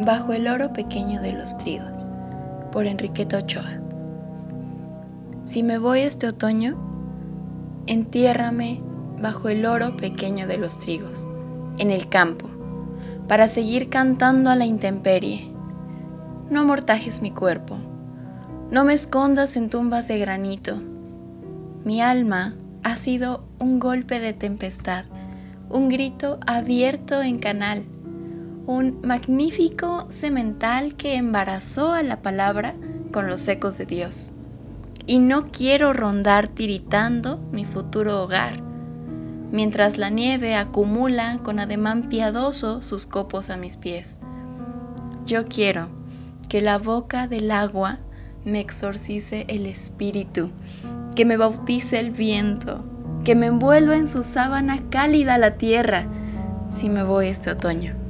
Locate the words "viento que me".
52.10-53.46